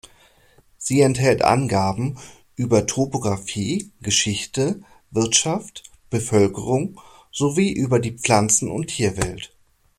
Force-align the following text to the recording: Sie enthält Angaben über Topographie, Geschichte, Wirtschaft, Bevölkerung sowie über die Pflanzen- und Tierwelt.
Sie 0.79 1.01
enthält 1.01 1.43
Angaben 1.43 2.17
über 2.55 2.87
Topographie, 2.87 3.91
Geschichte, 4.01 4.81
Wirtschaft, 5.11 5.83
Bevölkerung 6.09 6.99
sowie 7.31 7.71
über 7.71 7.99
die 7.99 8.17
Pflanzen- 8.17 8.71
und 8.71 8.87
Tierwelt. 8.87 9.55